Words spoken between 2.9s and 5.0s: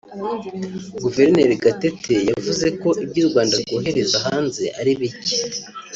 ibyo u Rwanda rwohereza hanze ari